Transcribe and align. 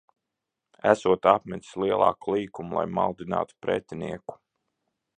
Esot 0.91 1.27
apmetis 1.33 1.77
lielāku 1.85 2.35
līkumu, 2.39 2.81
lai 2.81 2.89
maldinātu 3.01 3.59
pretinieku. 3.67 4.43